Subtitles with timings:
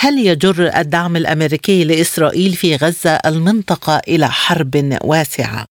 [0.00, 5.64] هل يجر الدعم الأمريكي لإسرائيل في غزة المنطقة إلى حرب واسعة؟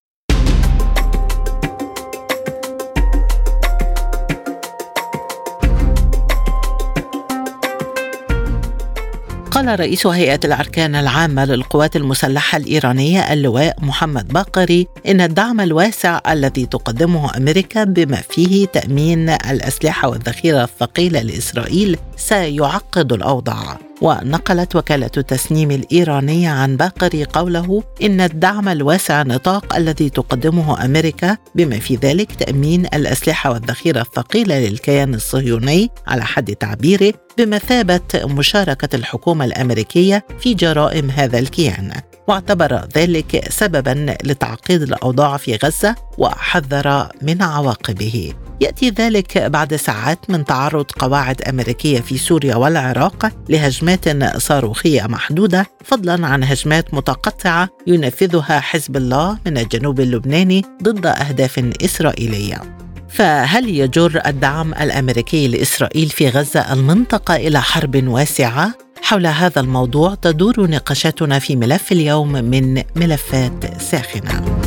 [9.51, 16.65] قال رئيس هيئة الأركان العامة للقوات المسلحة الإيرانية اللواء محمد باقري إن الدعم الواسع الذي
[16.65, 23.77] تقدمه أمريكا بما فيه تأمين الأسلحة والذخيرة الثقيلة لإسرائيل سيعقد الأوضاع.
[24.01, 31.79] ونقلت وكالة التسنيم الإيرانية عن باقري قوله إن الدعم الواسع النطاق الذي تقدمه أمريكا بما
[31.79, 40.25] في ذلك تأمين الأسلحة والذخيرة الثقيلة للكيان الصهيوني على حد تعبيره بمثابة مشاركة الحكومة الأمريكية
[40.39, 41.91] في جرائم هذا الكيان.
[42.27, 48.33] واعتبر ذلك سببا لتعقيد الأوضاع في غزة وحذر من عواقبه.
[48.61, 56.27] يأتي ذلك بعد ساعات من تعرض قواعد أمريكية في سوريا والعراق لهجمات صاروخية محدودة فضلا
[56.27, 62.61] عن هجمات متقطعة ينفذها حزب الله من الجنوب اللبناني ضد أهداف إسرائيلية.
[63.09, 70.69] فهل يجر الدعم الأمريكي لإسرائيل في غزة المنطقة إلى حرب واسعة؟ حول هذا الموضوع تدور
[70.69, 74.66] نقاشاتنا في ملف اليوم من ملفات ساخنة.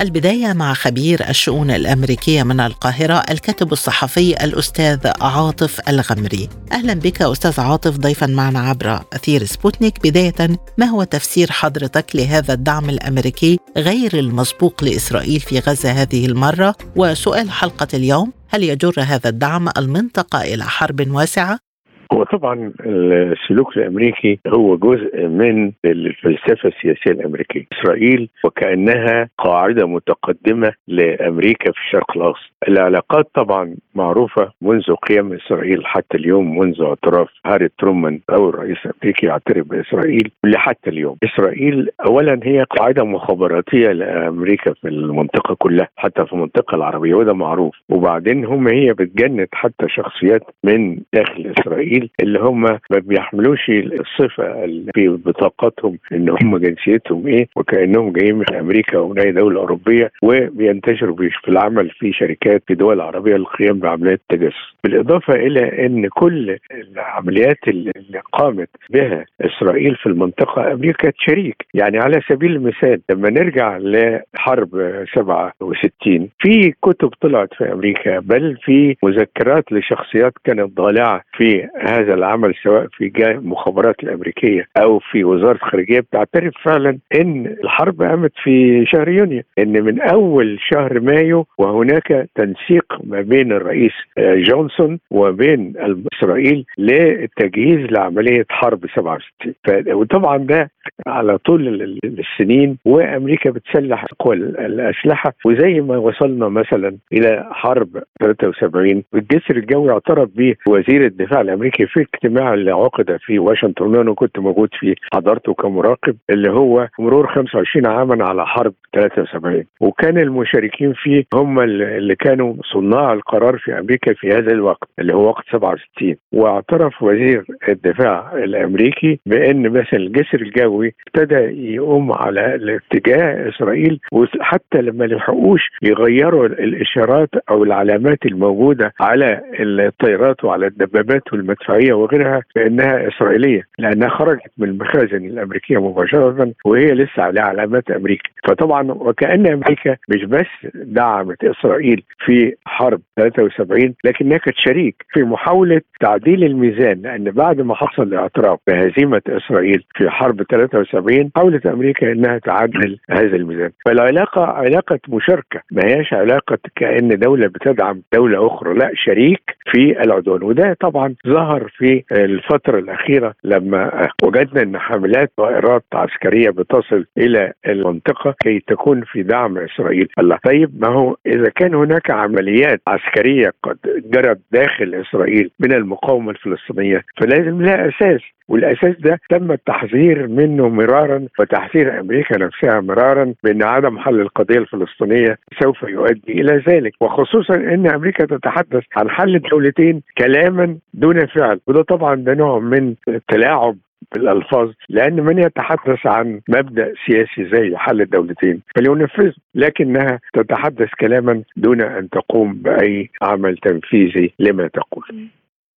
[0.00, 6.48] البداية مع خبير الشؤون الأمريكية من القاهرة الكاتب الصحفي الأستاذ عاطف الغمري.
[6.72, 10.02] أهلا بك أستاذ عاطف ضيفا معنا عبر أثير سبوتنيك.
[10.02, 16.74] بداية ما هو تفسير حضرتك لهذا الدعم الأمريكي غير المسبوق لإسرائيل في غزة هذه المرة؟
[16.96, 21.67] وسؤال حلقة اليوم هل يجر هذا الدعم المنطقة إلى حرب واسعة؟
[22.12, 31.72] هو طبعا السلوك الأمريكي هو جزء من الفلسفة السياسية الأمريكية، إسرائيل وكأنها قاعدة متقدمة لأمريكا
[31.72, 32.50] في الشرق الأوسط.
[32.68, 39.26] العلاقات طبعا معروفة منذ قيام إسرائيل حتى اليوم منذ اعتراف هاري ترومان أو الرئيس الأمريكي
[39.26, 41.16] يعترف بإسرائيل لحتى اليوم.
[41.24, 47.76] إسرائيل اولا هي قاعدة مخابراتية لأمريكا في المنطقة كلها حتى في المنطقة العربية وده معروف.
[47.88, 54.64] وبعدين هم هي بتجند حتى شخصيات من داخل إسرائيل الاسرائيل اللي هم ما بيحملوش الصفة
[54.64, 59.60] اللي في بطاقاتهم إن هم جنسيتهم إيه وكأنهم جايين من أمريكا أو من أي دولة
[59.60, 64.56] أوروبية وبينتشروا في العمل في شركات في دول عربية للقيام بعمليات التجسس.
[64.84, 72.20] بالإضافة إلى إن كل العمليات اللي قامت بها إسرائيل في المنطقة أمريكا شريك يعني على
[72.28, 74.68] سبيل المثال لما نرجع لحرب
[75.14, 82.54] 67 في كتب طلعت في أمريكا بل في مذكرات لشخصيات كانت ضالعة في هذا العمل
[82.62, 89.08] سواء في المخابرات الأمريكية أو في وزارة الخارجية بتعترف فعلا إن الحرب قامت في شهر
[89.08, 95.72] يونيو إن من أول شهر مايو وهناك تنسيق ما بين الرئيس جونسون وبين
[96.14, 99.54] إسرائيل للتجهيز لعملية حرب 67
[99.94, 100.70] وطبعا ده
[101.06, 105.34] على طول السنين وأمريكا بتسلح قوى الأسلحة.
[105.44, 107.88] وزي ما وصلنا مثلا إلى حرب
[108.20, 114.14] 73 الجسر الجوي اعترف به وزير الدفاع الأمريكي في اجتماع اللي عقد في واشنطن وأنا
[114.14, 120.92] كنت موجود فيه حضرته كمراقب اللي هو مرور 25 عاما على حرب 73 وكان المشاركين
[120.92, 126.14] فيه هم اللي كانوا صناع القرار في أمريكا في هذا الوقت اللي هو وقت 67
[126.32, 135.04] واعترف وزير الدفاع الأمريكي بأن مثلا الجسر الجوي ابتدى يقوم على الاتجاه إسرائيل وحتى لما
[135.04, 144.08] لحقوش يغيروا الإشارات أو العلامات الموجودة على الطيارات وعلى الدبابات والمدفعية وغيرها بانها إسرائيلية لأنها
[144.08, 148.30] خرجت من المخازن الأمريكية مباشرة وهي لسه عليها علامات أمريكا.
[148.48, 155.80] فطبعا وكأن أمريكا مش بس دعمت إسرائيل في حرب 73 لكنها كانت شريك في محاولة
[156.00, 162.38] تعديل الميزان لأن بعد ما حصل الاعتراف بهزيمة إسرائيل في حرب 73 حاولت أمريكا إنها
[162.38, 163.70] تعدل هذا الميزان.
[163.86, 165.60] فالعلاقة علاقة مشاركة.
[165.72, 168.74] ما هياش علاقة كأن دولة بتدعم دولة أخرى.
[168.74, 169.42] لا شريك
[169.72, 170.42] في العدوان.
[170.42, 178.34] وده طبعا ظهر في الفترة الأخيرة لما وجدنا إن حملات طائرات عسكرية بتصل إلى المنطقة
[178.42, 180.08] كي تكون في دعم إسرائيل.
[180.18, 180.38] الله.
[180.44, 183.78] طيب ما هو إذا كان هناك عمليات عسكرية قد
[184.14, 188.20] جرت داخل إسرائيل من المقاومة الفلسطينية فلازم لها أساس.
[188.48, 195.38] والأساس ده تم التحذير منه مرارا وتحذير أمريكا نفسها مرارا بأن عدم حل القضية الفلسطينية
[195.62, 196.92] سوف يؤدي إلى ذلك.
[197.00, 201.60] وخصوصا أن أمريكا تتحدث عن حل الدولتين كلاما دون فعل.
[201.66, 203.76] وده طبعا ده نوع من التلاعب
[204.14, 211.80] بالألفاظ لأن من يتحدث عن مبدأ سياسي زي حل الدولتين؟ فلينفذه لكنها تتحدث كلاما دون
[211.80, 215.28] أن تقوم بأي عمل تنفيذي لما تقول.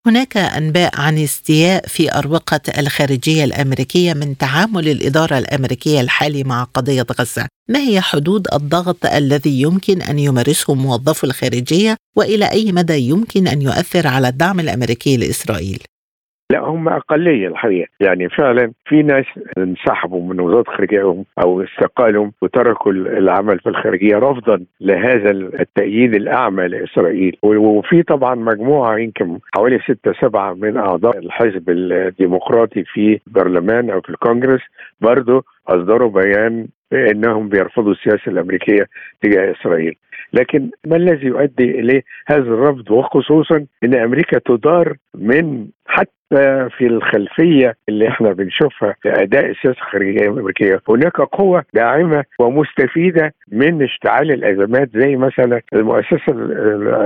[0.07, 7.05] هناك أنباء عن استياء في أروقة الخارجية الأمريكية من تعامل الإدارة الأمريكية الحالي مع قضية
[7.19, 13.47] غزة، ما هي حدود الضغط الذي يمكن أن يمارسه موظفو الخارجية وإلى أي مدى يمكن
[13.47, 15.83] أن يؤثر على الدعم الأمريكي لإسرائيل؟
[16.51, 17.87] لا هم أقلية الحقيقة.
[17.99, 19.25] يعني فعلا في ناس
[19.57, 27.37] انسحبوا من وزارة خارجيتهم أو استقالوا وتركوا العمل في الخارجية رفضا لهذا التأييد الأعمى لإسرائيل.
[27.43, 34.09] وفي طبعا مجموعة يمكن حوالي ستة سبعة من أعضاء الحزب الديمقراطي في البرلمان أو في
[34.09, 34.61] الكونجرس
[35.01, 38.87] برضه أصدروا بيان انهم بيرفضوا السياسة الأمريكية
[39.21, 39.95] تجاه إسرائيل.
[40.33, 47.75] لكن ما الذي يؤدي إليه هذا الرفض؟ وخصوصا إن أمريكا تدار من حتى في الخلفية
[47.89, 50.79] اللي إحنا بنشوفها في أداء السياسة الخارجية الأمريكية.
[50.89, 56.33] هناك قوة داعمة ومستفيدة من اشتعال الأزمات زي مثلا المؤسسة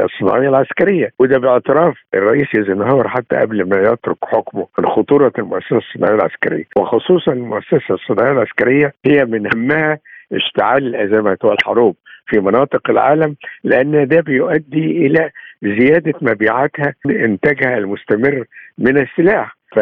[0.05, 1.11] الصناعية العسكرية.
[1.19, 6.65] وده باعتراف الرئيس إيزنهاور حتى قبل ما يترك حكمه من خطورة المؤسسة الصناعية العسكرية.
[6.77, 9.99] وخصوصا المؤسسة الصناعية العسكرية هي من همها
[10.33, 11.95] اشتعال الأزمات والحروب.
[12.27, 15.29] في مناطق العالم لأن ده بيؤدي إلى
[15.63, 18.43] زيادة مبيعاتها انتاجها المستمر
[18.77, 19.55] من السلاح.
[19.75, 19.79] ف...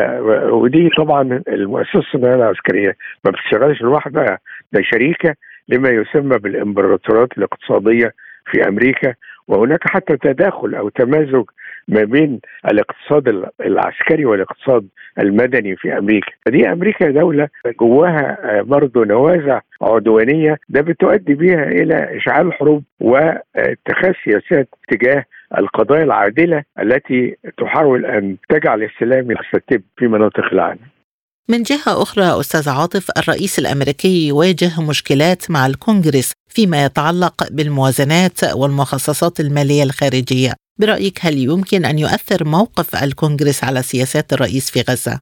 [0.51, 2.95] ودي طبعا المؤسسة الصناعيه العسكرية
[3.25, 4.39] ما بتشتغلش لوحدها
[4.73, 5.35] ده شريكة
[5.69, 8.11] لما يسمى بالامبراطورات الاقتصادية
[8.51, 9.13] في أمريكا.
[9.47, 11.43] وهناك حتى تداخل أو تمازج
[11.87, 12.39] ما بين
[12.71, 14.87] الاقتصاد العسكري والاقتصاد
[15.19, 16.31] المدني في أمريكا.
[16.45, 17.47] فدي أمريكا دولة
[17.81, 25.25] جواها برضه نوازع عدوانية ده بتؤدي بها إلى إشعال حروب واتخاذ سياسات تجاه
[25.57, 30.79] القضايا العادلة التي تحاول أن تجعل السلام يستتب في مناطق العالم.
[31.49, 36.33] من جهة أخرى أستاذ عاطف الرئيس الأمريكي يواجه مشكلات مع الكونغرس.
[36.53, 44.33] فيما يتعلق بالموازنات والمخصصات المالية الخارجية برأيك هل يمكن أن يؤثر موقف الكونغرس على سياسات
[44.33, 45.19] الرئيس في غزة؟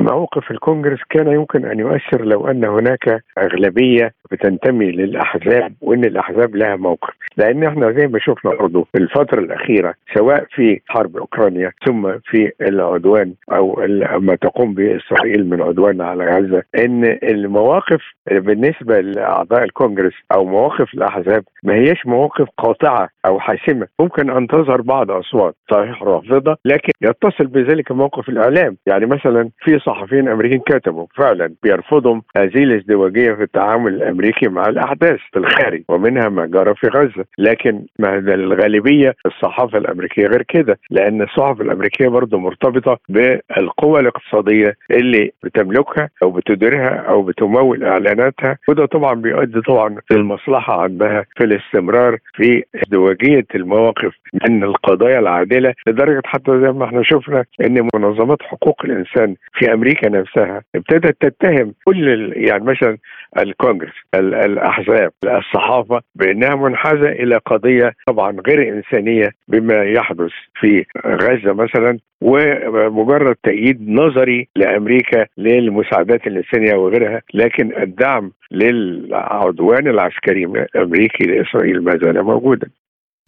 [0.00, 6.76] موقف الكونغرس كان يمكن أن يؤثر لو أن هناك أغلبية بتنتمي للأحزاب وإن الأحزاب لها
[6.76, 7.14] موقف.
[7.36, 12.52] لأن إحنا زي ما شفنا برضه في الفترة الأخيرة سواء في حرب أوكرانيا ثم في
[12.60, 13.82] العدوان أو
[14.20, 18.00] ما تقوم به إسرائيل من عدوان على غزة إن المواقف
[18.30, 24.80] بالنسبة لأعضاء الكونغرس أو مواقف الأحزاب ما هيش مواقف قاطعة أو حاسمه ممكن أن تظهر
[24.80, 28.76] بعض أصوات صحيح رافضة لكن يتصل بذلك موقف الإعلام.
[28.86, 35.18] يعني مثلا في صحفيين أمريكيين كتبوا فعلا بيرفضوا هذه الازدواجية في التعامل الأمريكي مع الأحداث
[35.32, 37.24] في الخارج ومنها ما جرى في غزة.
[37.38, 45.30] لكن ما الغالبية؟ الصحافة الأمريكية غير كده لأن الصحف الأمريكية برضه مرتبطة بالقوى الاقتصادية اللي
[45.42, 48.58] بتملكها أو بتديرها أو بتمول إعلاناتها.
[48.68, 52.62] وده طبعا بيؤدي طبعا للمصلحة عندها في الاستمرار في
[53.10, 54.14] ازدواجيه المواقف
[54.48, 60.08] من القضايا العادلة لدرجة حتى زي ما إحنا شفنا إن منظمات حقوق الإنسان في أمريكا
[60.08, 62.96] نفسها ابتدت تتهم كل يعني مثلا
[63.38, 71.98] الكونغرس الأحزاب الصحافة بأنها منحازة إلى قضية طبعا غير إنسانية بما يحدث في غزة مثلا
[72.22, 82.22] ومجرد تأييد نظري لأمريكا للمساعدات الإنسانية وغيرها لكن الدعم للعدوان العسكري الأمريكي لإسرائيل ما زال
[82.22, 82.70] موجودا.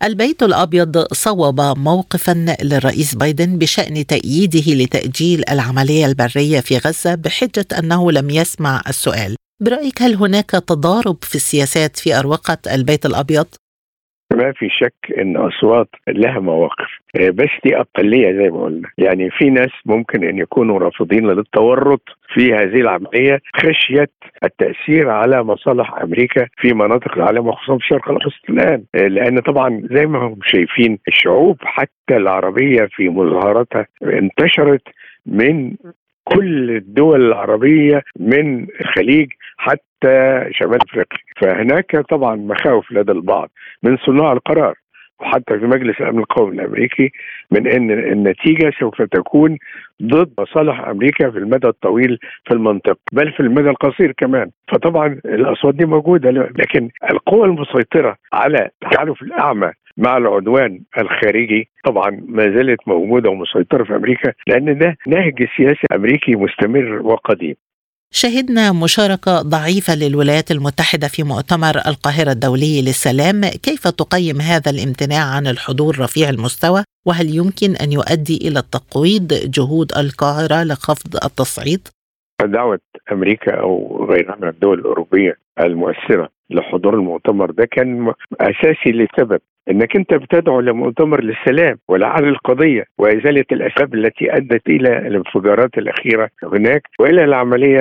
[0.04, 8.12] البيت الأبيض صوب موقفا للرئيس بايدن بشأن تأييده لتأجيل العملية البرية في غزة بحجة أنه
[8.12, 9.36] لم يسمع السؤال.
[9.60, 13.46] برأيك هل هناك تضارب في السياسات في أروقة البيت الأبيض؟
[14.32, 18.88] ما في شك إن أصوات لها مواقف بس دي أقلية زي ما قلنا.
[18.98, 22.02] يعني في ناس ممكن إن يكونوا رافضين للتورط
[22.34, 24.08] في هذه العملية خشيه
[24.44, 28.50] التأثير على مصالح أمريكا في مناطق العالم وخصوصا في الشرق الأوسط.
[28.50, 34.82] الآن لأن طبعا زي ما هم شايفين الشعوب حتى العربية في مظاهراتها انتشرت
[35.26, 35.74] من
[36.24, 41.18] كل الدول العربية من الخليج حتى شمال إفريقيا.
[41.40, 43.50] فهناك طبعا مخاوف لدى البعض
[43.82, 44.74] من صناع القرار.
[45.22, 47.12] وحتى في مجلس الأمن القومي الأمريكي
[47.50, 49.58] من إن النتيجة سوف تكون
[50.02, 54.50] ضد مصالح أمريكا في المدى الطويل في المنطقة بل في المدى القصير كمان.
[54.72, 62.42] فطبعا الأصوات دي موجودة لكن القوى المسيطرة على التحالف الأعمى مع العدوان الخارجي طبعا ما
[62.42, 67.54] زالت موجودة ومسيطرة في أمريكا لأن ده نهج سياسي أمريكي مستمر وقديم.
[68.14, 75.46] شهدنا مشاركة ضعيفة للولايات المتحدة في مؤتمر القاهرة الدولي للسلام، كيف تقيم هذا الامتناع عن
[75.46, 81.88] الحضور رفيع المستوى؟ وهل يمكن أن يؤدي إلى تقويض جهود القاهرة لخفض التصعيد؟
[82.42, 82.78] دعوة
[83.12, 89.40] أمريكا أو غيرها من الدول الأوروبية المؤثرة لحضور المؤتمر ده كان أساسي لسبب
[89.70, 96.82] إنك أنت بتدعو لمؤتمر للسلام ولعل القضية وإزالة الأسباب التي أدت إلى الانفجارات الأخيرة هناك
[97.00, 97.80] وإلى العملية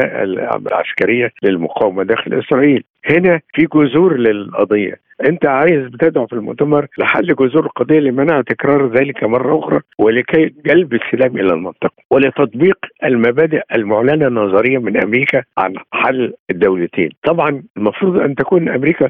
[0.72, 2.84] العسكرية للمقاومة داخل إسرائيل.
[3.10, 9.24] هنا في جذور للقضية أنت عايز بتدعو في المؤتمر لحل جذور القضية لمنع تكرار ذلك
[9.24, 16.34] مرة أخرى ولكي جلب السلام إلى المنطقة ولتطبيق المبادئ المعلنة نظريا من أمريكا عن حل
[16.52, 17.10] الدولتين.
[17.24, 19.10] طبعا المفروض أن تكون أمريكا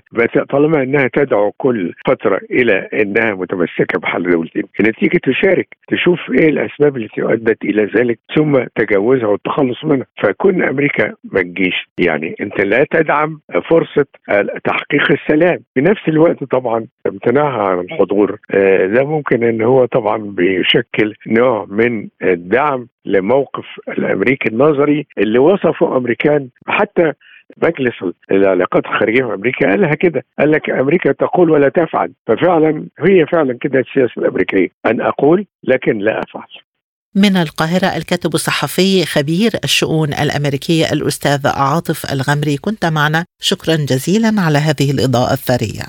[0.49, 6.97] طالما إنها تدعو كل فترة إلى إنها متمسكة بحل دولتين، النتيجة تشارك تشوف إيه الأسباب
[6.97, 12.85] التي أدت إلى ذلك ثم تجاوزها والتخلص منها، فكون أمريكا ما تجيش يعني أنت لا
[12.91, 13.39] تدعم
[13.69, 14.05] فرصة
[14.63, 18.39] تحقيق السلام، في نفس الوقت طبعا امتناعها عن الحضور.
[18.51, 25.97] آه، ده ممكن إن هو طبعا بيشكل نوع من الدعم لموقف الأمريكي النظري اللي وصفه
[25.97, 26.49] أمريكان.
[26.67, 27.13] حتى
[27.63, 27.93] مجلس
[28.31, 32.11] العلاقات الخارجية في أمريكا قالها كده قال لك أمريكا تقول ولا تفعل.
[32.27, 34.67] ففعلا هي فعلا كده السياسة الأمريكية.
[34.85, 36.47] أن أقول لكن لا أفعل.
[37.15, 42.57] من القاهرة الكاتب الصحفي خبير الشؤون الأمريكية الأستاذ عاطف الغمري.
[42.57, 43.25] كنت معنا.
[43.41, 45.83] شكرا جزيلا على هذه الإضاءة الثرية.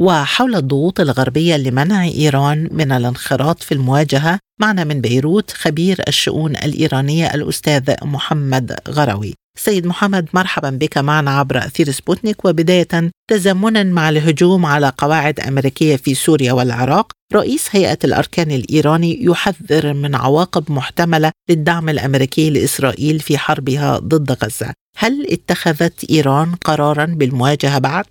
[0.00, 7.34] وحول الضغوط الغربية لمنع إيران من الانخراط في المواجهة معنا من بيروت خبير الشؤون الإيرانية
[7.34, 9.34] الأستاذ محمد غروي.
[9.58, 15.96] سيد محمد مرحبا بك معنا عبر أثير سبوتنيك وبداية تزامنا مع الهجوم على قواعد أمريكية
[15.96, 23.38] في سوريا والعراق رئيس هيئة الأركان الإيراني يحذر من عواقب محتملة للدعم الأمريكي لإسرائيل في
[23.38, 28.06] حربها ضد غزة هل اتخذت إيران قرارا بالمواجهة بعد؟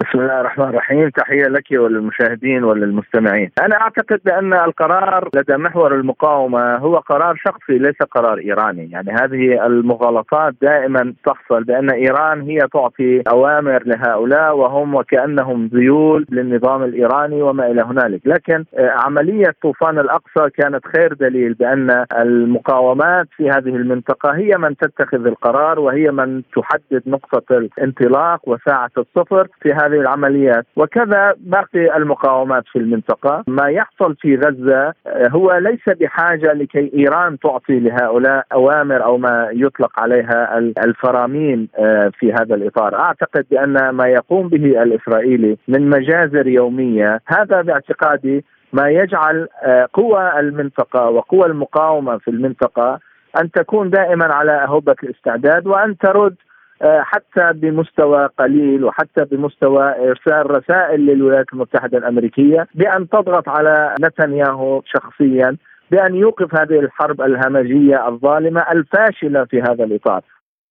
[0.00, 1.08] بسم الله الرحمن الرحيم.
[1.08, 3.50] تحية لك وللمشاهدين وللمستمعين.
[3.62, 8.90] أنا أعتقد بأن القرار لدى محور المقاومة هو قرار شخصي ليس قرار إيراني.
[8.90, 16.82] يعني هذه المغالطات دائما تحصل بأن إيران هي تعطي أوامر لهؤلاء وهم وكأنهم ذيول للنظام
[16.82, 18.20] الإيراني وما إلى هنالك.
[18.24, 24.76] لكن آه، عملية طوفان الأقصى كانت خير دليل بأن المقاومات في هذه المنطقة هي من
[24.76, 30.66] تتخذ القرار وهي من تحدد نقطة الانطلاق وساعة الصفر في هذه هذه العمليات.
[30.76, 33.44] وكذا باقي المقاومات في المنطقة.
[33.46, 39.48] ما يحصل في غزة آه، هو ليس بحاجة لكي إيران تعطي لهؤلاء أوامر أو ما
[39.52, 42.94] يطلق عليها الفرامين آه، في هذا الإطار.
[42.94, 50.40] أعتقد بأن ما يقوم به الإسرائيلي من مجازر يومية هذا باعتقادي ما يجعل آه، قوى
[50.40, 53.00] المنطقة وقوى المقاومة في المنطقة
[53.40, 56.34] أن تكون دائما على أهبة الاستعداد وأن ترد
[56.82, 65.56] حتى بمستوى قليل وحتى بمستوى إرسال رسائل للولايات المتحدة الأمريكية بأن تضغط على نتنياهو شخصيا
[65.90, 70.22] بأن يوقف هذه الحرب الهمجية الظالمة الفاشلة في هذا الإطار.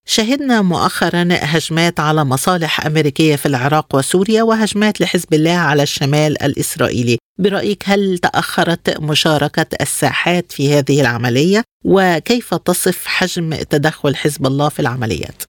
[0.06, 7.18] شهدنا مؤخرا هجمات على مصالح أمريكية في العراق وسوريا وهجمات لحزب الله على الشمال الإسرائيلي،
[7.40, 14.80] برأيك هل تأخرت مشاركة الساحات في هذه العملية؟ وكيف تصف حجم تدخل حزب الله في
[14.80, 15.49] العمليات؟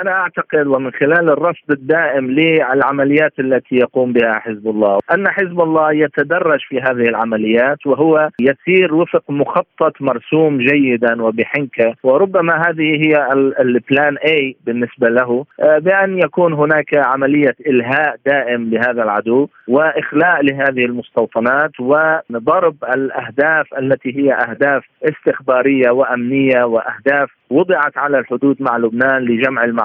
[0.00, 5.92] أنا أعتقد ومن خلال الرصد الدائم للعمليات التي يقوم بها حزب الله أن حزب الله
[5.92, 13.28] يتدرج في هذه العمليات وهو يسير وفق مخطط مرسوم جيدا وبحنكه وربما هذه هي
[13.60, 20.84] البلان اي بالنسبة له آه، بأن يكون هناك عملية إلهاء دائم لهذا العدو وإخلاء لهذه
[20.84, 29.64] المستوطنات وضرب الأهداف التي هي أهداف استخبارية وأمنية وأهداف وضعت على الحدود مع لبنان لجمع
[29.64, 29.83] المعلومات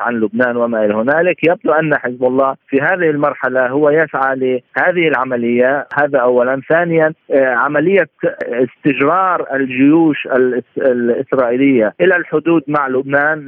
[0.00, 1.48] عن لبنان وما إلى هنالك.
[1.48, 5.86] يبدو أن حزب الله في هذه المرحلة هو يسعى لهذه العملية.
[5.94, 6.60] هذا اولا.
[6.68, 8.08] ثانيا آه، عملية
[8.40, 10.28] استجرار الجيوش
[10.78, 13.46] الإسرائيلية إلى الحدود مع لبنان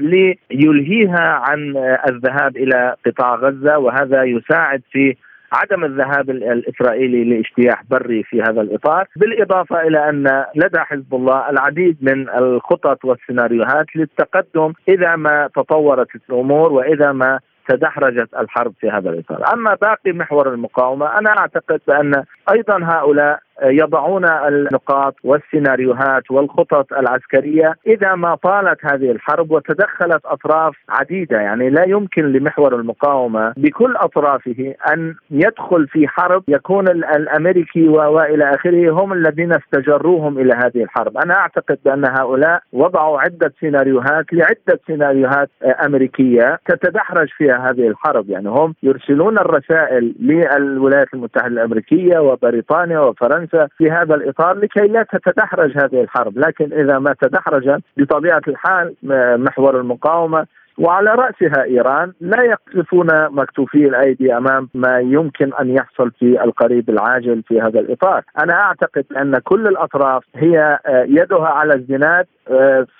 [0.50, 1.76] ليلهيها عن
[2.08, 5.16] الذهاب إلى قطاع غزة وهذا يساعد في
[5.52, 11.96] عدم الذهاب الإسرائيلي لاجتياح بري في هذا الإطار، بالإضافة إلى أن لدى حزب الله العديد
[12.00, 19.54] من الخطط والسيناريوهات للتقدم إذا ما تطورت الأمور وإذا ما تدحرجت الحرب في هذا الإطار،
[19.54, 28.14] أما باقي محور المقاومة أنا أعتقد بأن أيضا هؤلاء يضعون النقاط والسيناريوهات والخطط العسكرية إذا
[28.14, 31.40] ما طالت هذه الحرب وتدخلت أطراف عديدة.
[31.40, 36.42] يعني لا يمكن لمحور المقاومة بكل أطرافه أن يدخل في حرب.
[36.48, 43.20] يكون الأمريكي وإلى آخره هم الذين استجروهم إلى هذه الحرب، أنا أعتقد بأن هؤلاء وضعوا
[43.20, 45.50] عدة سيناريوهات لعدة سيناريوهات
[45.86, 53.41] أمريكية تتدحرج فيها هذه الحرب، يعني هم يرسلون الرسائل للولايات المتحدة الأمريكية وبريطانيا وفرنسا
[53.78, 58.94] في هذا الإطار لكي لا تتدحرج هذه الحرب، لكن إذا ما تدحرج بطبيعة الحال
[59.42, 60.46] محور المقاومة
[60.78, 67.42] وعلى رأسها إيران لا يقذفون مكتوفي الأيدي أمام ما يمكن أن يحصل في القريب العاجل
[67.42, 72.26] في هذا الإطار، أنا أعتقد أن كل الأطراف هي يدها على الزناد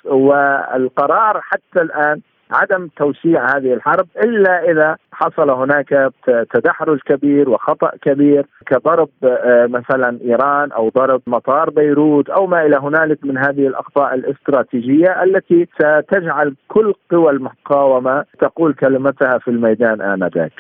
[0.05, 2.21] والقرار حتى الآن
[2.51, 6.13] عدم توسيع هذه الحرب إلا إذا حصل هناك
[6.55, 12.77] تدحرج كبير وخطأ كبير كضرب آه، مثلا إيران أو ضرب مطار بيروت أو ما إلى
[12.77, 20.53] هنالك من هذه الأخطاء الاستراتيجية التي ستجعل كل قوى المقاومة تقول كلمتها في الميدان آنذاك.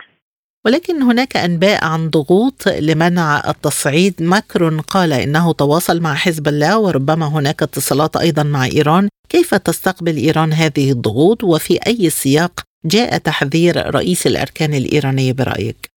[0.67, 4.15] ولكن هناك أنباء عن ضغوط لمنع التصعيد.
[4.21, 9.09] ماكرون قال إنه تواصل مع حزب الله وربما هناك اتصالات أيضا مع إيران.
[9.29, 15.93] كيف تستقبل إيران هذه الضغوط؟ وفي أي سياق جاء تحذير رئيس الأركان الإيراني برأيك؟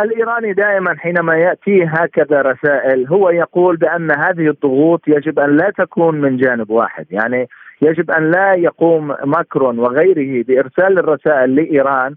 [0.00, 6.20] الإيراني دائما حينما ياتيه هكذا رسائل هو يقول بأن هذه الضغوط يجب أن لا تكون
[6.20, 7.06] من جانب واحد.
[7.10, 7.48] يعني
[7.82, 12.14] يجب أن لا يقوم ماكرون وغيره بإرسال الرسائل لإيران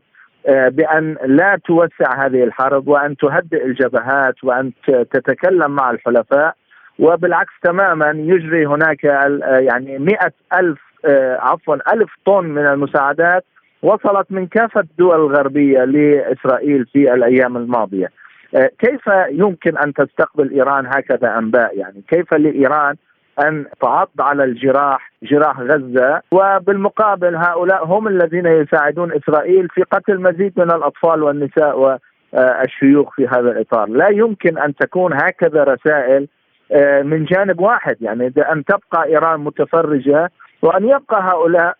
[0.47, 4.71] آه، بأن لا توسع هذه الحرب وأن تهدئ الجبهات وأن
[5.11, 6.55] تتكلم مع الحلفاء.
[6.99, 13.45] وبالعكس تماما يجري هناك آه، يعني مئة ألف آه، عفوا ألف طن من المساعدات
[13.81, 18.07] وصلت من كافة الدول الغربية لإسرائيل في الأيام الماضية.
[18.79, 22.95] كيف يمكن أن تستقبل إيران هكذا أنباء يعني كيف لإيران
[23.39, 30.53] أن تعض على الجراح جراح غزة؟ وبالمقابل هؤلاء هم الذين يساعدون إسرائيل في قتل مزيد
[30.57, 36.27] من الأطفال والنساء والشيوخ في هذا الإطار، لا يمكن أن تكون هكذا رسائل
[36.71, 37.97] آه، من جانب واحد.
[38.01, 41.75] يعني أن تبقى إيران متفرجة وأن يبقى هؤلاء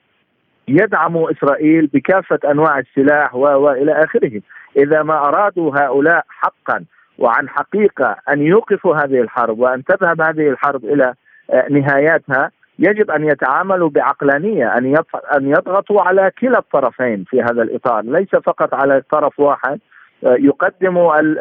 [0.68, 4.42] يدعموا إسرائيل بكافة أنواع السلاح وإلى آخره،
[4.78, 6.86] إذا ما أرادوا هؤلاء حقا
[7.18, 11.14] وعن حقيقة أن يوقفوا هذه الحرب وأن تذهب هذه الحرب إلى
[11.52, 14.96] آه، نهاياتها يجب أن يتعاملوا بعقلانية أن
[15.38, 19.80] أن يضغطوا على كلا الطرفين في هذا الإطار، ليس فقط على طرف واحد
[20.26, 20.98] آه، يقدم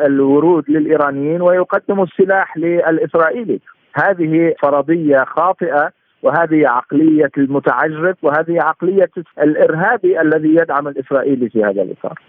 [0.06, 3.60] الورود للإيرانيين ويقدم السلاح للإسرائيلي،
[3.94, 5.90] هذه فرضية خاطئة
[6.24, 12.20] وهذه عقلية المتعجرف وهذه عقلية الارهابي الذي يدعم الاسرائيلي في هذا الإطار.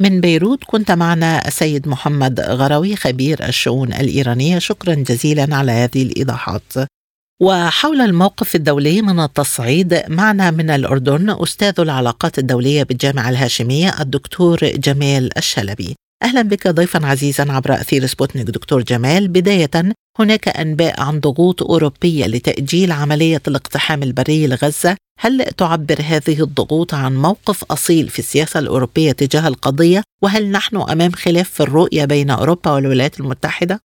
[0.00, 6.72] من بيروت كنت معنا السيد محمد غروي خبير الشؤون الإيرانية شكرا جزيلا على هذه الإيضاحات.
[7.40, 15.38] وحول الموقف الدولي من التصعيد معنا من الأردن أستاذ العلاقات الدولية بالجامعة الهاشمية الدكتور جمال
[15.38, 19.28] الشلبي أهلا بك ضيفا عزيزا عبر أثير سبوتنيك دكتور جمال.
[19.28, 19.70] بداية
[20.18, 24.96] هناك أنباء عن ضغوط أوروبية لتأجيل عملية الاقتحام البري لغزة.
[25.20, 31.10] هل تعبر هذه الضغوط عن موقف أصيل في السياسة الأوروبية تجاه القضية؟ وهل نحن أمام
[31.10, 33.80] خلاف في الرؤية بين أوروبا والولايات المتحدة؟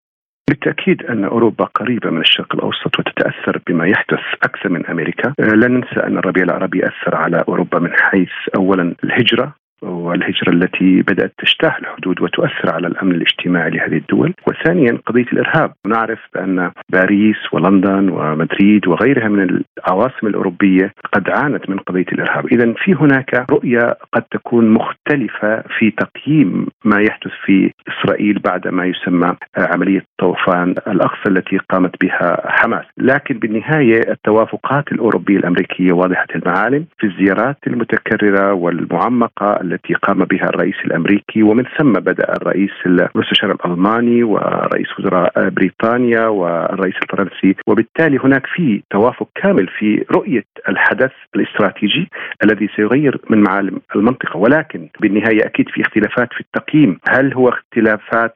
[0.50, 6.00] بالتأكيد أن أوروبا قريبة من الشرق الأوسط وتتأثر بما يحدث أكثر من أمريكا، لا ننسى
[6.08, 12.22] أن الربيع العربي أثر على أوروبا من حيث اولا الهجرة والهجرة التي بدأت تجتاح الحدود
[12.22, 14.34] وتؤثر على الأمن الاجتماعي لهذه الدول.
[14.48, 15.74] وثانيا قضية الإرهاب.
[15.88, 22.46] نعرف بأن باريس ولندن ومدريد وغيرها من العواصم الأوروبية قد عانت من قضية الإرهاب.
[22.46, 28.86] إذا في هناك رؤية قد تكون مختلفة في تقييم ما يحدث في إسرائيل بعد ما
[28.86, 32.86] يسمى عملية طوفان الأقصى التي قامت بها حماس.
[32.98, 40.76] لكن بالنهاية التوافقات الأوروبية الأمريكية واضحة المعالم في الزيارات المتكررة والمعمقة التي قام بها الرئيس
[40.86, 47.56] الأمريكي ومن ثم بدأ الرئيس المستشار الألماني ورئيس وزراء بريطانيا والرئيس الفرنسي.
[47.68, 52.10] وبالتالي هناك في توافق كامل في رؤية الحدث الاستراتيجي
[52.44, 54.38] الذي سيغير من معالم المنطقة.
[54.38, 57.00] ولكن بالنهاية أكيد في اختلافات في التقييم.
[57.10, 58.36] هل هو اختلافات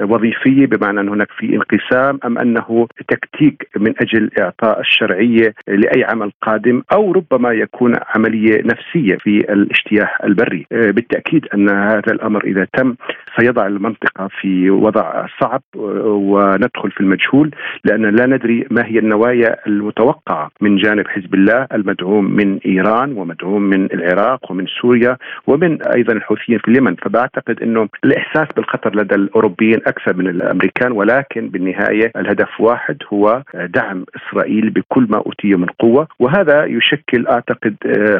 [0.00, 6.32] وظيفية؟ بمعنى ان هناك في انقسام أم أنه تكتيك من أجل إعطاء الشرعية لأي عمل
[6.42, 10.66] قادم أو ربما يكون عملية نفسية في الاجتياح البري.
[10.70, 12.94] بالتأكيد أن هذا الأمر إذا تم
[13.40, 17.50] سيضع المنطقة في وضع صعب وندخل في المجهول
[17.84, 23.62] لأن لا ندري ما هي النوايا المتوقعة من جانب حزب الله المدعوم من إيران ومدعوم
[23.62, 26.94] من العراق ومن سوريا ومن أيضا الحوثيين في اليمن.
[26.94, 34.04] فبعتقد إنه الإحساس بالخطر لدى الأوروبيين أكثر من الأمريكان ولكن بالنهاية الهدف واحد هو دعم
[34.16, 37.76] إسرائيل بكل ما أوتي من قوة وهذا يشكل أعتقد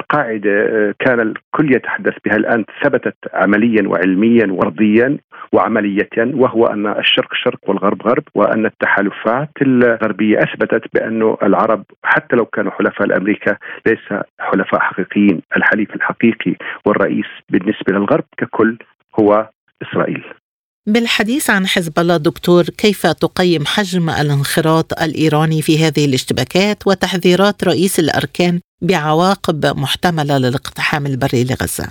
[0.08, 5.18] قاعدة كان الكل يتحدث بها الآن ثبتت عمليا وعلميا وارضيا
[5.52, 12.44] وعملية وهو أن الشرق شرق والغرب غرب وأن التحالفات الغربية أثبتت بانه العرب حتى لو
[12.46, 18.78] كانوا حلفاء لامريكا ليس حلفاء حقيقيين، الحليف الحقيقي والرئيس بالنسبة للغرب ككل
[19.20, 19.48] هو
[19.82, 20.24] إسرائيل.
[20.88, 27.98] بالحديث عن حزب الله دكتور كيف تقيم حجم الانخراط الإيراني في هذه الاشتباكات وتحذيرات رئيس
[27.98, 31.88] الأركان بعواقب محتملة للاقتحام البري لغزة؟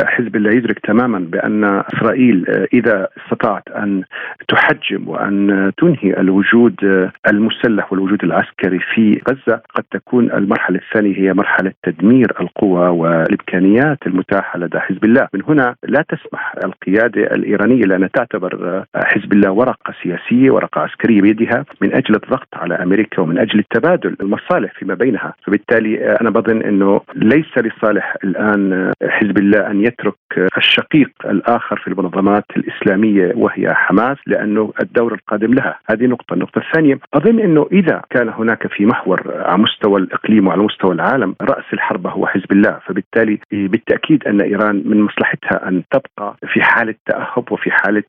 [0.00, 4.02] حزب الله يدرك تماما بأن إسرائيل آه، إذا استطاعت أن
[4.48, 11.34] تحجم وأن تنهي الوجود آه، المسلح والوجود العسكري في غزة قد تكون المرحلة الثانية هي
[11.34, 18.08] مرحلة تدمير القوى والإمكانيات المتاحة لدى حزب الله، من هنا لا تسمح القيادة الإيرانية لانها
[18.14, 23.38] تعتبر آه، حزب الله ورقة سياسية ورقة عسكرية بيدها من أجل الضغط على أمريكا ومن
[23.38, 29.81] أجل التبادل المصالح فيما بينها، فبالتالي أنا بظن إنه ليس لصالح الآن حزب الله أن
[29.82, 30.14] يترك
[30.56, 36.98] الشقيق الآخر في المنظمات الإسلامية وهي حماس لأنه الدور القادم لها، هذه نقطة، النقطة الثانية
[37.14, 42.06] أظن أنه إذا كان هناك في محور على مستوى الإقليم وعلى مستوى العالم رأس الحرب
[42.06, 47.70] هو حزب الله، فبالتالي بالتأكيد أن إيران من مصلحتها أن تبقى في حالة تأهب وفي
[47.70, 48.02] حالة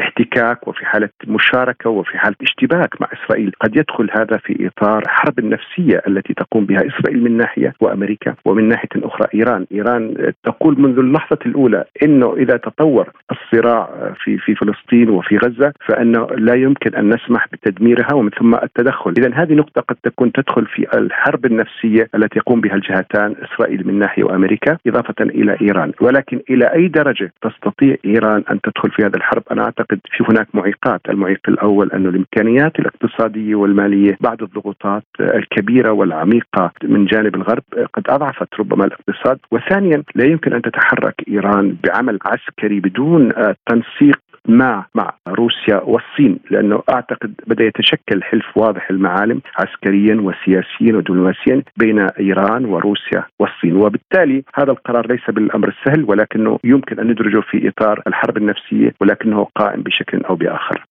[0.00, 5.38] احتكاك وفي حالة مشاركة وفي حالة اشتباك مع إسرائيل، قد يدخل هذا في إطار حرب
[5.38, 10.98] النفسية التي تقوم بها إسرائيل من ناحية وأمريكا ومن ناحية أخرى إيران، إيران تقول منذ
[11.06, 17.08] اللحظة الأولى إنه إذا تطور الصراع في في فلسطين وفي غزة فإنه لا يمكن أن
[17.14, 22.38] نسمح بتدميرها ومن ثم التدخل، اذا هذه نقطة قد تكون تدخل في الحرب النفسية التي
[22.38, 27.96] يقوم بها الجهتان إسرائيل من ناحية وأمريكا إضافة إلى إيران، ولكن إلى أي درجة تستطيع
[28.04, 32.78] إيران أن تدخل في هذا الحرب؟ أنا أعتقد في هناك معيقات، المعيق الأول انه الإمكانيات
[32.78, 37.62] الاقتصادية والمالية بعد الضغوطات الكبيرة والعميقة من جانب الغرب
[37.94, 40.95] قد أضعفت ربما الاقتصاد، وثانيا لا يمكن أن تتحرك
[41.28, 43.28] إيران بعمل عسكري بدون
[43.66, 51.62] تنسيق مع مع روسيا والصين لأنه أعتقد بدأ يتشكل حلف واضح المعالم عسكريا وسياسيا ودبلوماسيا
[51.76, 57.68] بين إيران وروسيا والصين وبالتالي هذا القرار ليس بالأمر السهل ولكنه يمكن أن ندرجه في
[57.68, 60.84] إطار الحرب النفسية ولكنه قائم بشكل أو بآخر.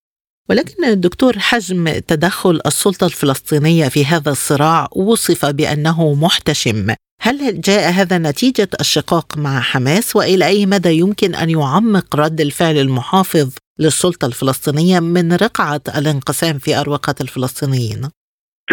[0.50, 8.17] ولكن دكتور حجم تدخل السلطة الفلسطينية في هذا الصراع وصف بأنه محتشم هل جاء هذا
[8.17, 14.99] نتيجة الشقاق مع حماس وإلى أي مدى يمكن أن يعمق رد الفعل المحافظ للسلطة الفلسطينية
[14.99, 18.01] من رقعة الانقسام في أروقة الفلسطينيين؟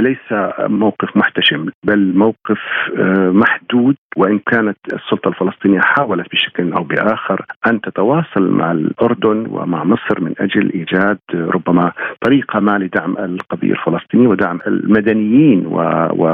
[0.01, 0.27] ليس
[0.59, 2.59] موقف محتشم بل موقف
[2.99, 9.85] آه، محدود وإن كانت السلطة الفلسطينية حاولت بشكل أو بآخر أن تتواصل مع الأردن ومع
[9.85, 15.67] مصر من أجل إيجاد ربما طريقة ما لدعم القضية الفلسطينيه ودعم المدنيين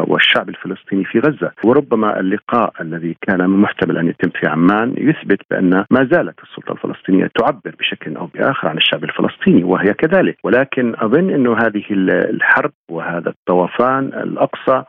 [0.09, 5.85] والشعب الفلسطيني في غزة، وربما اللقاء الذي كان محتمل أن يتم في عمان يثبت بأن
[5.91, 11.31] ما زالت السلطة الفلسطينية تعبر بشكل أو بآخر عن الشعب الفلسطيني وهي كذلك، ولكن أظن
[11.31, 14.85] انه هذه الحرب وهذا الطوفان الأقصى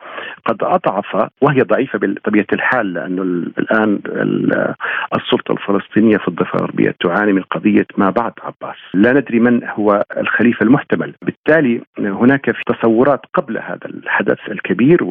[0.46, 3.22] قد أضعف وهي ضعيفة بطبيعة الحال لأنه
[3.58, 3.98] الآن
[5.16, 10.04] السلطة الفلسطينية في الضفة الغربية تعاني من قضية ما بعد عباس، لا ندري من هو
[10.16, 15.04] الخليفة المحتمل، بالتالي هناك في تصورات قبل هذا الحدث الكبير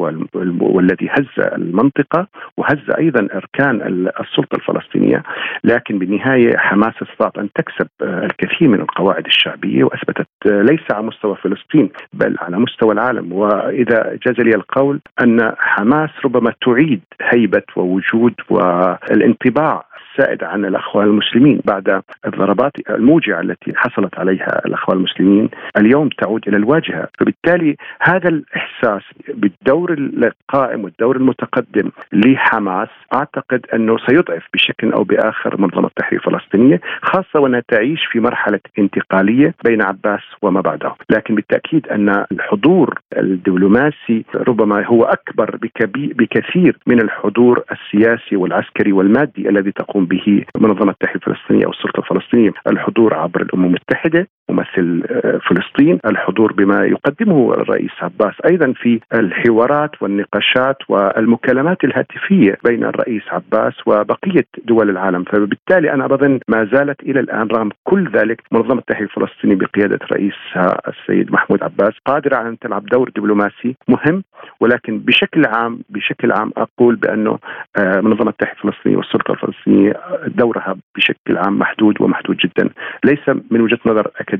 [0.60, 5.22] والذي هز المنطقة وهز أيضا أركان السلطة الفلسطينية،
[5.64, 11.90] لكن بالنهاية حماس استطاعت أن تكسب الكثير من القواعد الشعبية وأثبتت ليس على مستوى فلسطين
[12.12, 13.32] بل على مستوى العالم.
[13.32, 19.84] وإذا جاز لي القول أن حماس ربما تعيد هيبة ووجود والانطباع.
[20.20, 25.48] السائد عن الأخوان المسلمين بعد الضربات الموجعة التي حصلت عليها الأخوان المسلمين.
[25.76, 34.42] اليوم تعود إلى الواجهة، فبالتالي هذا الإحساس بالدور القائم والدور المتقدم لحماس أعتقد أنه سيضعف
[34.54, 40.60] بشكل أو بآخر منظمة التحرير الفلسطينية، خاصة وأنها تعيش في مرحلة انتقالية بين عباس وما
[40.60, 45.58] بعده، لكن بالتأكيد أن الحضور الدبلوماسي ربما هو أكبر
[45.94, 52.50] بكثير من الحضور السياسي والعسكري والمادي الذي تقوم به منظمه التحرير الفلسطينيه أو السلطة الفلسطينية
[52.66, 54.28] الحضور عبر الأمم المتحدة.
[54.52, 55.02] ممثل
[55.48, 55.98] فلسطين.
[56.06, 64.46] الحضور بما يقدمه الرئيس عباس أيضا في الحوارات والنقاشات والمكالمات الهاتفية بين الرئيس عباس وبقية
[64.64, 65.24] دول العالم.
[65.24, 70.80] فبالتالي أنا بظن ما زالت إلى الآن رغم كل ذلك منظمة التحرير الفلسطيني بقيادة رئيسها
[70.88, 74.22] السيد محمود عباس قادرة على أن تلعب دور دبلوماسي مهم
[74.60, 77.38] ولكن بشكل عام بشكل عام أقول بانه
[77.78, 79.92] آه، منظمة التحرير الفلسطيني والسلطة الفلسطينية
[80.26, 82.70] دورها بشكل عام محدود ومحدود جدا.
[83.04, 84.39] ليس من وجهة نظر اكاديميه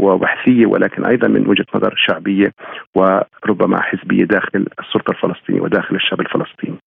[0.00, 2.52] وبحثية ولكن أيضا من وجهة نظر شعبية
[2.94, 6.78] وربما حزبية داخل السلطة الفلسطينية وداخل الشعب الفلسطيني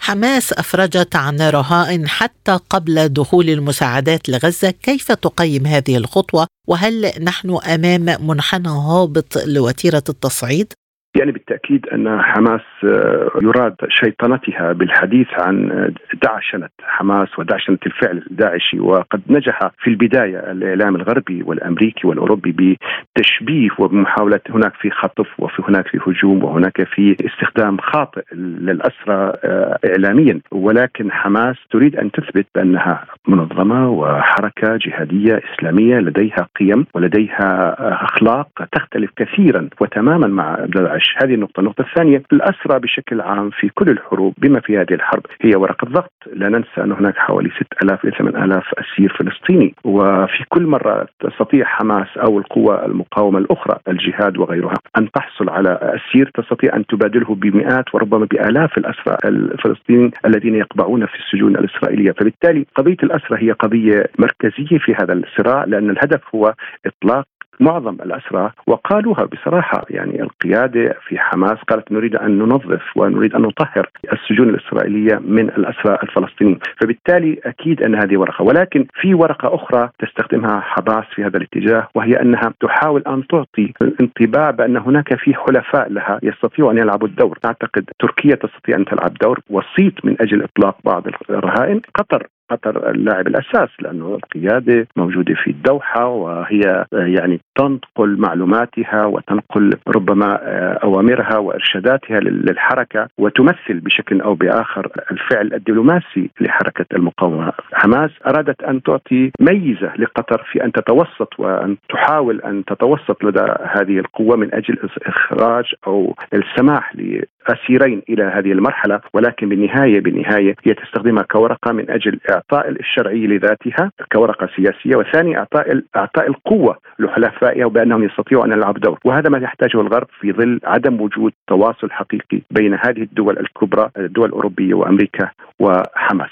[0.00, 7.58] حماس أفرجت عن رهائن حتى قبل دخول المساعدات لغزة، كيف تقيم هذه الخطوة؟ وهل نحن
[7.74, 10.72] أمام منحنى هابط لوتيرة التصعيد؟
[11.18, 15.90] يعني بالتأكيد أن حماس آه، يراد شيطنتها بالحديث عن
[16.22, 18.80] دعشنه حماس ودعشنه الفعل الداعشي.
[18.80, 22.78] وقد نجح في البداية الإعلام الغربي والأمريكي والأوروبي
[23.16, 29.78] بتشبيه وبمحاوله هناك في خطف وفي هناك في هجوم وهناك في استخدام خاطئ للأسرى آه،
[29.86, 30.40] اعلاميا.
[30.52, 38.48] ولكن حماس تريد أن تثبت بأنها منظمة وحركة جهادية إسلامية لديها قيم ولديها آه، أخلاق
[38.72, 41.60] تختلف كثيرا وتماما مع داعش هذه النقطة.
[41.60, 46.12] النقطة الثانية الأسرى بشكل عام في كل الحروب بما في هذه الحرب هي ورقة ضغط.
[46.32, 49.74] لا ننسى أن هناك حوالي 6000 إلى 8000 أسير فلسطيني.
[49.84, 56.30] وفي كل مرة تستطيع حماس أو القوى المقاومة الأخرى الجهاد وغيرها أن تحصل على أسير
[56.34, 62.12] تستطيع أن تبادله بمئات وربما بآلاف الأسرى الفلسطينيين الذين يقبعون في السجون الإسرائيلية.
[62.12, 66.54] فبالتالي قضية الأسرى هي قضية مركزية في هذا الصراع لأن الهدف هو
[66.86, 67.26] إطلاق
[67.60, 69.84] معظم الأسرى وقالوها بصراحة.
[69.90, 75.98] يعني القيادة في حماس قالت نريد أن ننظف ونريد أن نطهر السجون الإسرائيلية من الأسرى
[76.02, 76.58] الفلسطينيين.
[76.80, 82.12] فبالتالي أكيد أن هذه ورقة ولكن في ورقة أخرى تستخدمها حماس في هذا الاتجاه وهي
[82.22, 87.38] أنها تحاول أن تعطي انطباع بأن هناك في حلفاء لها يستطيعوا أن يلعبوا الدور.
[87.44, 91.80] أعتقد تركيا تستطيع أن تلعب دور وسيط من أجل إطلاق بعض الرهائن.
[91.94, 100.36] قطر قطر اللاعب الأساس لأنه القيادة موجودة في الدوحة وهي يعني تنقل معلوماتها وتنقل ربما
[100.84, 107.52] أوامرها وإرشاداتها للحركة وتمثل بشكل أو بآخر الفعل الدبلوماسي لحركة المقاومة.
[107.72, 113.98] حماس أرادت أن تعطي ميزة لقطر في أن تتوسط وأن تحاول أن تتوسط لدى هذه
[113.98, 121.22] القوة من أجل إخراج أو السماح لأسيرين إلى هذه المرحلة ولكن بالنهاية بالنهاية هي تستخدمها
[121.22, 128.44] كورقة من أجل إعطاء الشرعيه لذاتها كورقة سياسية وثاني إعطاء إعطاء القوة لحلفائها وبانهم يستطيعوا
[128.44, 128.98] أن يلعبوا دور.
[129.04, 134.28] وهذا ما يحتاجه الغرب في ظل عدم وجود تواصل حقيقي بين هذه الدول الكبرى الدول
[134.28, 136.30] الأوروبية وأمريكا وحماس.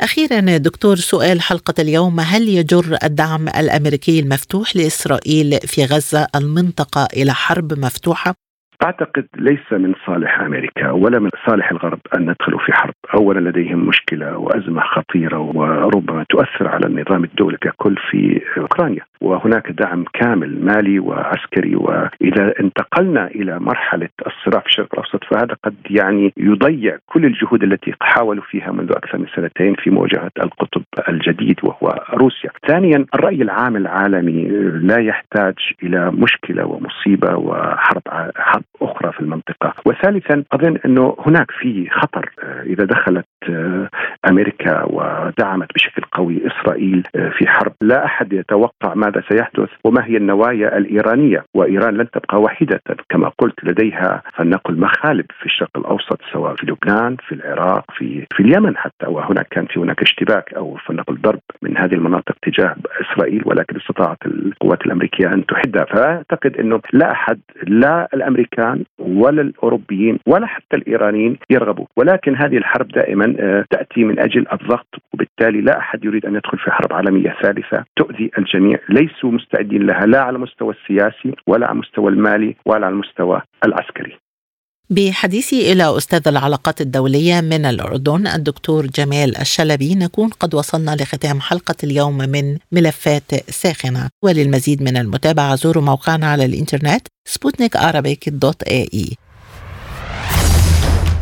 [0.00, 2.20] أخيرا دكتور سؤال حلقة اليوم.
[2.20, 8.45] هل يجر الدعم الأمريكي المفتوح لإسرائيل في غزة المنطقة إلى حرب مفتوحة؟
[8.84, 13.86] أعتقد ليس من صالح أمريكا ولا من صالح الغرب أن ندخلوا في حرب، اولا لديهم
[13.88, 20.98] مشكلة وأزمة خطيرة وربما تؤثر على النظام الدولي ككل في أوكرانيا، وهناك دعم كامل مالي
[20.98, 21.76] وعسكري.
[21.76, 27.94] وإذا انتقلنا إلى مرحلة الصراع في الشرق الأوسط فهذا قد يعني يضيع كل الجهود التي
[28.00, 32.50] حاولوا فيها منذ أكثر من سنتين في مواجهة القطب الجديد وهو روسيا.
[32.68, 34.48] ثانيا الرأي العام العالمي
[34.82, 38.02] لا يحتاج إلى مشكلة ومصيبة وحرب
[38.36, 43.88] حرب أخرى في المنطقة، وثالثا اظن إنه هناك في خطر آه، إذا دخلت آه،
[44.30, 50.16] أمريكا ودعمت بشكل قوي إسرائيل آه، في حرب، لا أحد يتوقع ماذا سيحدث وما هي
[50.16, 56.54] النوايا الإيرانية، وإيران لن تبقى وحيده كما قلت لديها فلنقل مخالب في الشرق الأوسط سواء
[56.54, 59.06] في لبنان، في العراق، في في اليمن حتى.
[59.06, 64.18] وهناك كان في هناك اشتباك أو فلنقل ضرب من هذه المناطق تجاه إسرائيل ولكن استطاعت
[64.26, 70.76] القوات الأمريكية أن تحدها، فأعتقد إنه لا أحد لا الأمريكان الامريكان ولا الأوروبيين ولا حتى
[70.76, 76.26] الإيرانيين يرغبوا، ولكن هذه الحرب دائما آه، تأتي من أجل الضغط وبالتالي لا أحد يريد
[76.26, 81.32] أن يدخل في حرب عالمية ثالثة تؤذي الجميع، ليسوا مستعدين لها لا على المستوى السياسي
[81.46, 84.25] ولا على المستوى المالي ولا على المستوى العسكري.
[84.90, 89.94] بحديثي إلى أستاذ العلاقات الدولية من الأردن الدكتور جمال الشلبي.
[89.94, 94.08] نكون قد وصلنا لختام حلقة اليوم من ملفات ساخنة.
[94.22, 99.16] وللمزيد من المتابعة زوروا موقعنا على الإنترنت سبوتنيك dot A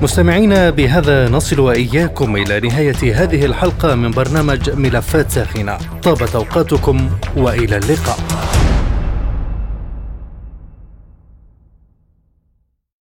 [0.03, 5.79] مستمعينا بهذا نصل وإياكم إلى نهاية هذه الحلقة من برنامج ملفات ساخنة.
[6.03, 8.19] طابت أوقاتكم وإلى اللقاء.